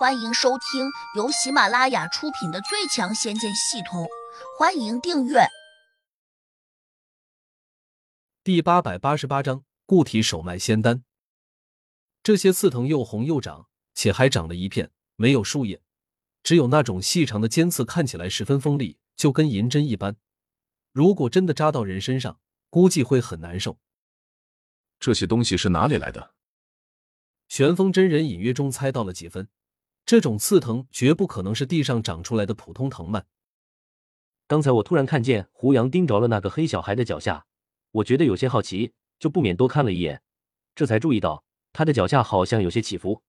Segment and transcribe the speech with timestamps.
[0.00, 4.04] 欢迎收听由喜马拉雅出品的《最强仙剑系统》，
[4.58, 5.40] 欢迎订阅。
[8.42, 11.04] 第八百八十八章固体手脉仙丹。
[12.22, 15.82] 这些刺藤又红又长，且还长了一片，没有树叶，
[16.42, 20.16] 只有那种细长的尖刺，看起来十分锋利，就跟银针一般。
[20.92, 22.40] 如果真的扎到人身上，
[22.70, 23.78] 估计会很难受。
[24.98, 26.32] 这些东西是哪里来的？
[27.48, 29.46] 玄风真人隐约中猜到了几分，
[30.10, 33.28] 这种刺藤绝不可能是地上长出来的普通藤蔓。
[34.48, 37.46] 刚才我突然看见胡杨盯着了那个黑小孩的脚下，
[37.92, 40.20] 我觉得有些好奇，就不免多看了一眼，
[40.74, 43.22] 这才注意到他的脚下好像有些起伏。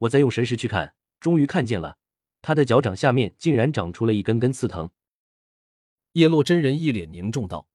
[0.00, 1.96] 我再用神识去看，终于看见了，
[2.42, 4.90] 他的脚掌下面竟然长出了一根根刺藤。
[6.12, 7.66] 叶落真人一脸凝重道：“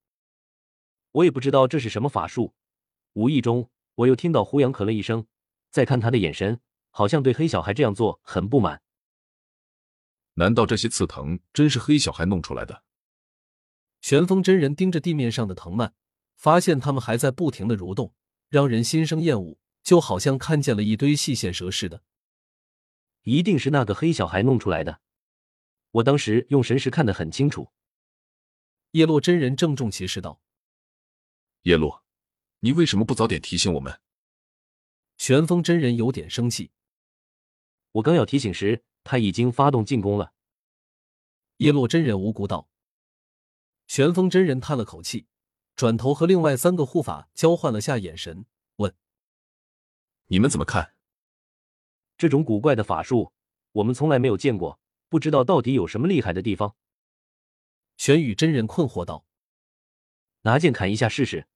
[1.13, 2.53] 我也不知道这是什么法术，
[3.13, 5.25] 无意中。”我又听到胡杨咳了一声，
[5.71, 6.61] 再看他的眼神，
[6.99, 8.81] 好像对黑小孩这样做很不满。
[10.33, 12.83] 难道这些刺藤真是黑小孩弄出来的？
[14.01, 15.93] 玄风真人盯着地面上的藤蔓，
[16.35, 18.13] 发现它们还在不停的蠕动，
[18.49, 22.03] 让人心生厌恶，就好像看见了一堆细线蛇似的。
[23.21, 24.99] 一定是那个黑小孩弄出来的。
[25.91, 27.71] 我当时用神识看得很清楚。
[28.91, 30.41] 叶落真人郑重其事道
[31.63, 32.03] ：“叶落。”
[32.59, 34.01] 你为什么不早点提醒我们？
[35.15, 36.71] 玄风真人有点生气。
[37.93, 40.33] 我刚要提醒时，他已经发动进攻了。
[41.57, 42.69] 叶落真人无辜道。
[43.87, 45.27] 玄风真人叹了口气，
[45.75, 48.45] 转头和另外三个护法交换了下眼神，
[48.75, 48.95] 问
[50.27, 50.93] ：“你们怎么看？
[52.17, 53.33] 这种古怪的法术，
[53.71, 54.79] 我们从来没有见过，
[55.09, 56.75] 不知道到底有什么厉害的地方。”
[57.97, 59.25] 玄宇真人困惑道
[60.43, 61.47] ：“拿剑砍一下试试。”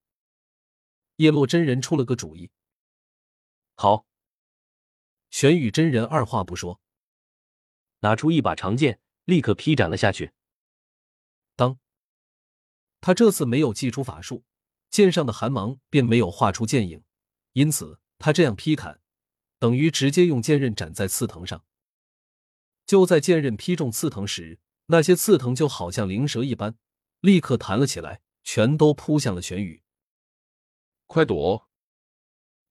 [1.17, 2.49] 叶落真人出了个主意。
[3.75, 4.07] 好，
[5.33, 6.79] 玄宇真人二话不说，
[8.01, 10.31] 拿出一把长剑，立刻劈斩了下去。
[11.55, 11.79] 当
[13.01, 14.43] 他这次没有祭出法术，
[14.91, 17.03] 剑上的寒芒便没有画出剑影，
[17.53, 19.01] 因此他这样劈砍，
[19.57, 21.65] 等于直接用剑刃斩在刺藤上。
[22.85, 26.77] 就在剑刃劈中刺藤时，那些刺藤就好像灵蛇一般，
[27.21, 29.81] 立刻弹了起来，全都扑向了玄宇。
[31.07, 31.67] 快躲！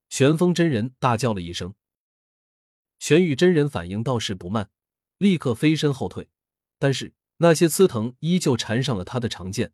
[0.09, 1.75] 玄风真人大叫了一声。
[3.03, 4.71] 玄宇真人反应倒是不慢，
[5.19, 6.31] 立刻飞身后退。
[6.79, 9.73] 但是那些刺藤依旧缠上了他的长剑，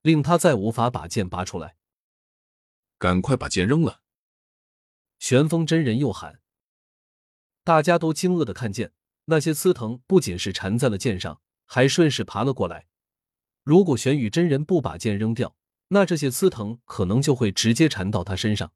[0.00, 1.76] 令他再无法把剑拔出来。
[2.96, 4.00] 赶快把剑扔了！
[5.18, 6.40] 玄风真人又喊。
[7.64, 8.94] 大家都惊愕的看见，
[9.26, 12.86] 那些刺藤不仅是缠在了剑上，还顺势爬了过来。
[13.62, 15.54] 如果玄宇真人不把剑扔掉，
[15.88, 18.72] 那这些刺藤可能就会直接缠到他身上，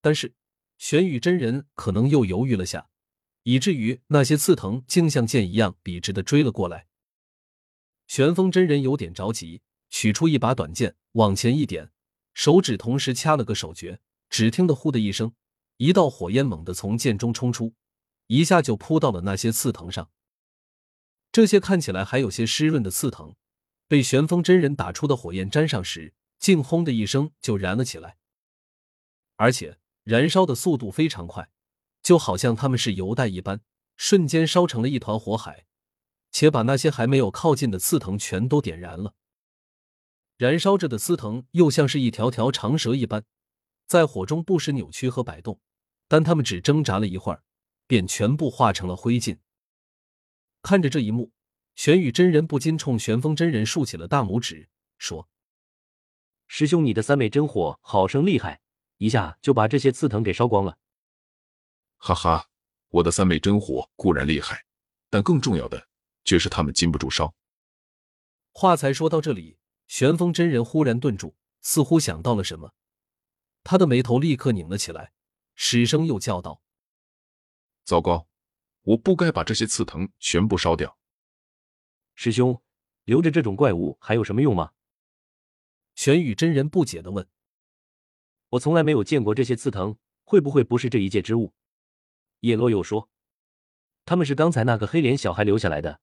[0.00, 0.32] 但是
[0.78, 2.88] 玄宇真人可能又犹豫了下，
[3.42, 6.86] 以至于那些刺藤竟像剑一样笔直的追了过来。
[8.06, 11.90] 玄风真人有点着急，取出一把短剑往前一点，
[12.32, 14.00] 手指同时掐了个手诀，
[14.30, 15.34] 只听得“呼”的一声，
[15.76, 17.74] 一道火焰猛地从剑中冲出，
[18.28, 20.10] 一下就扑到了那些刺藤上。
[21.30, 23.34] 这些看起来还有些湿润的刺藤。
[23.86, 28.18] 被玄风真人打出的火焰沾上时，竟轰的一声就燃了起来，
[29.36, 29.78] 而且
[30.08, 31.50] 燃烧的速度非常快，
[32.02, 33.60] 就好像他们是油袋一般，
[33.98, 35.66] 瞬间烧成了一团火海，
[36.30, 39.12] 且把那些还没有靠近的刺藤全都点燃了。
[40.38, 43.22] 燃烧着的刺藤又像是一条条长蛇一般，
[43.86, 45.60] 在火中不时扭曲和摆动，
[46.08, 47.42] 但他们只挣扎了一会儿，
[47.86, 49.36] 便全部化成了灰烬。
[50.62, 51.32] 看着这一幕。
[51.74, 55.28] 玄宇真人不禁冲玄风真人竖起了大拇指，说
[56.48, 58.60] ：“师兄，你的三昧真火好生厉害，
[58.98, 60.78] 一下就把这些刺藤给烧光了。”
[61.96, 62.48] 哈哈，
[62.90, 64.64] 我的三昧真火固然厉害，
[65.10, 65.88] 但更重要的
[66.24, 67.34] 却是他们禁不住烧。
[68.52, 72.74] 话才说到这里，玄风真人忽然顿住，似乎想到了什么，
[73.64, 75.12] 他的眉头立刻拧了起来，
[75.54, 76.62] 失声又叫道
[77.84, 78.28] ：“糟糕，
[78.82, 80.96] 我不该把这些刺藤全部烧掉。”
[82.14, 82.62] 师兄，
[83.04, 84.72] 留着这种怪物还有什么用吗？
[85.94, 87.28] 玄宇真人不解的问。
[88.50, 91.52] 我从来没有见过这些刺藤，会不会不是这一界之物？
[92.40, 93.10] 叶落又说，
[94.04, 96.00] 他们是刚才那个黑脸小孩留下来的。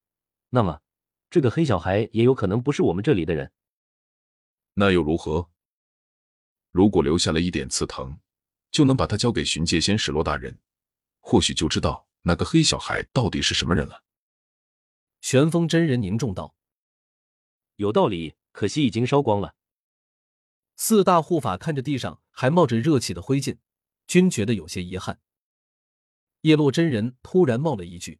[0.49, 0.81] 那么，
[1.29, 3.51] 这个黑小孩也有可能不是我们这里的人。
[4.75, 5.49] 那又如何？
[6.71, 8.19] 如果留下了一点刺藤，
[8.69, 10.59] 就能把他交给巡界仙使罗大人，
[11.21, 14.03] 或许就知道那个黑小孩到底是什么人了。
[15.21, 16.55] 玄风真人凝重道
[17.77, 19.55] ：“有道理，可惜已经烧光了。”
[20.77, 23.57] 四大护法看着地上还冒着热气的灰烬，
[24.07, 25.19] 均觉得有些遗憾。
[26.41, 28.19] 叶落真人突然冒了一句：“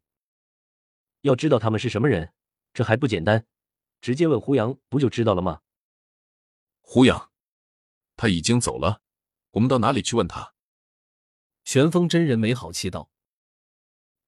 [1.22, 2.34] 要知道他们是什么人，
[2.74, 3.46] 这还不简单？
[4.02, 5.62] 直接问胡杨不就知道了吗？”
[6.81, 7.31] 胡杨，
[8.16, 9.01] 他已经走了，
[9.51, 10.54] 我们到哪里去问他？
[11.63, 13.10] 玄风真人没好气道：“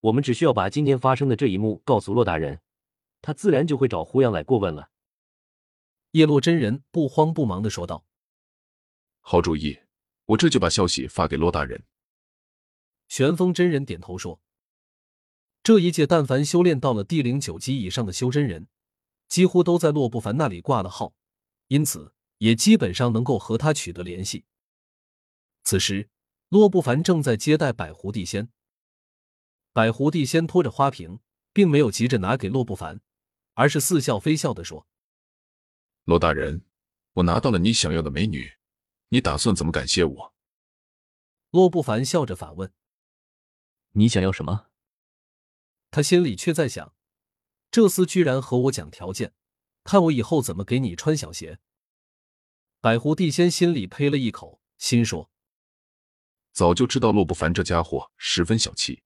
[0.01, 2.61] 我们只需要把今天发生的这一幕告诉洛大人，
[3.21, 4.89] 他自然就会找胡杨来过问了。”
[6.11, 8.05] 叶落真人不慌不忙的说道
[9.29, 9.77] ：“好主意，
[10.27, 11.83] 我这就把消息发给骆大人。”
[13.09, 14.41] 玄风真人点头说
[15.61, 18.69] ：“这一届，但凡修炼到了地灵九级以上的修真人，
[19.27, 21.13] 几乎都在洛不凡那里挂了号，
[21.67, 24.45] 因此也基本上能够和他取得联系。”
[25.65, 26.09] 此时，
[26.47, 28.47] 洛不凡正在接待百狐帝仙。
[29.73, 31.19] 百狐帝仙拖着花瓶，
[31.51, 33.01] 并没有急着拿给洛不凡，
[33.55, 34.87] 而是似笑非笑的说
[36.07, 36.63] ：“洛大人，
[37.15, 38.49] 我拿到了你想要的美女，
[39.09, 40.33] 你打算怎么感谢我？”
[41.51, 42.73] 洛不凡笑着反问。
[43.91, 44.67] 你想要什么？
[45.89, 46.93] 他心里却在想：
[47.71, 49.33] 这厮居然和我讲条件，
[49.83, 51.59] 看我以后怎么给你穿小鞋。
[52.81, 55.31] 百狐帝仙心里呸了一口，心说：
[56.51, 59.03] 早就知道洛不凡这家伙十分小气，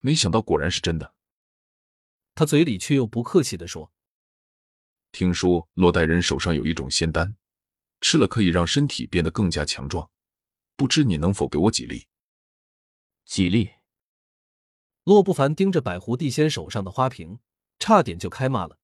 [0.00, 1.14] 没想到果然是真的。
[2.34, 3.92] 他嘴里却又不客气的说
[5.12, 7.36] ：“听说洛代人手上有一种仙丹，
[8.00, 10.10] 吃了可以让身体变得更加强壮，
[10.76, 12.06] 不知你能否给我几粒？
[13.24, 13.70] 几粒？”
[15.04, 17.38] 洛不凡盯着百狐地仙手上的花瓶，
[17.78, 18.78] 差点就开骂了。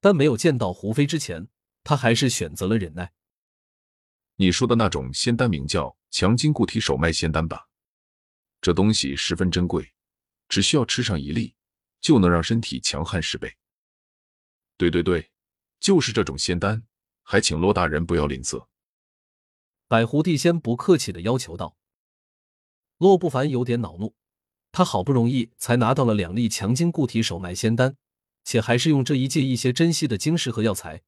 [0.00, 1.48] 但没有见到胡飞之前，
[1.84, 3.12] 他还是选择了忍耐。
[4.36, 7.68] 你说的那种仙丹名叫强筋固体手脉仙丹吧？
[8.62, 9.92] 这东西十分珍贵，
[10.48, 11.54] 只需要吃上一粒，
[12.00, 13.54] 就能让身体强悍十倍。
[14.78, 15.30] 对对对，
[15.78, 16.82] 就是这种仙丹，
[17.30, 18.66] 还请罗大人不要吝啬。
[19.86, 21.76] 百狐帝仙不客气的要求道。
[22.98, 24.16] 洛不凡有点恼怒。
[24.72, 27.94] 他好不容易才拿到了两粒强筋固体手脉仙丹，
[28.42, 31.02] 且还是用这一届一些珍稀的晶石和药材，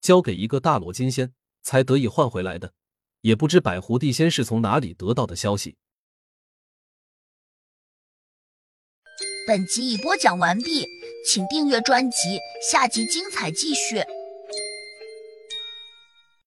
[0.00, 2.72] 交给一个大罗金仙才得以换回来的，
[3.20, 5.76] 也不知百狐帝仙是从哪里得到的消息。
[9.46, 10.86] 本集已播讲完毕，
[11.26, 12.38] 请订阅专辑，
[12.70, 14.02] 下集精彩继续。